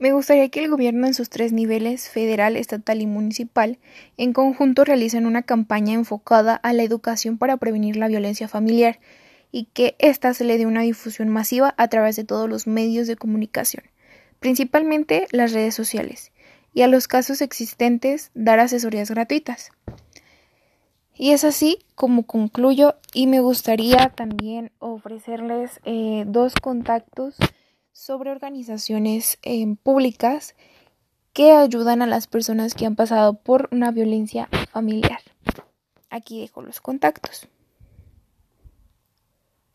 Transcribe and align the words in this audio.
Me 0.00 0.14
gustaría 0.14 0.48
que 0.48 0.60
el 0.60 0.70
gobierno 0.70 1.06
en 1.06 1.12
sus 1.12 1.28
tres 1.28 1.52
niveles, 1.52 2.08
federal, 2.08 2.56
estatal 2.56 3.02
y 3.02 3.06
municipal, 3.06 3.78
en 4.16 4.32
conjunto 4.32 4.82
realicen 4.86 5.26
una 5.26 5.42
campaña 5.42 5.92
enfocada 5.92 6.54
a 6.54 6.72
la 6.72 6.82
educación 6.82 7.36
para 7.36 7.58
prevenir 7.58 7.96
la 7.96 8.08
violencia 8.08 8.48
familiar 8.48 8.98
y 9.52 9.64
que 9.74 9.96
ésta 9.98 10.32
se 10.32 10.44
le 10.44 10.56
dé 10.56 10.64
una 10.64 10.80
difusión 10.80 11.28
masiva 11.28 11.74
a 11.76 11.88
través 11.88 12.16
de 12.16 12.24
todos 12.24 12.48
los 12.48 12.66
medios 12.66 13.08
de 13.08 13.16
comunicación, 13.16 13.84
principalmente 14.38 15.26
las 15.32 15.52
redes 15.52 15.74
sociales, 15.74 16.32
y 16.72 16.80
a 16.80 16.88
los 16.88 17.06
casos 17.06 17.42
existentes 17.42 18.30
dar 18.32 18.58
asesorías 18.58 19.10
gratuitas. 19.10 19.70
Y 21.14 21.32
es 21.32 21.44
así 21.44 21.80
como 21.94 22.22
concluyo 22.22 22.94
y 23.12 23.26
me 23.26 23.40
gustaría 23.40 24.08
también 24.16 24.72
ofrecerles 24.78 25.78
eh, 25.84 26.24
dos 26.26 26.54
contactos 26.54 27.36
sobre 28.00 28.30
organizaciones 28.30 29.38
eh, 29.42 29.76
públicas 29.82 30.54
que 31.34 31.52
ayudan 31.52 32.00
a 32.00 32.06
las 32.06 32.28
personas 32.28 32.72
que 32.74 32.86
han 32.86 32.96
pasado 32.96 33.34
por 33.34 33.68
una 33.72 33.90
violencia 33.90 34.48
familiar. 34.72 35.20
Aquí 36.08 36.40
dejo 36.40 36.62
los 36.62 36.80
contactos. 36.80 37.46